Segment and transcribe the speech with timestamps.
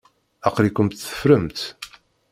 [0.47, 1.61] Aql-ikent teffremt.